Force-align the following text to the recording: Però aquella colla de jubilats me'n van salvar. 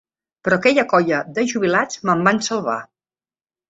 Però 0.47 0.57
aquella 0.59 0.85
colla 0.95 1.21
de 1.37 1.45
jubilats 1.53 2.03
me'n 2.11 2.29
van 2.31 2.45
salvar. 2.53 2.83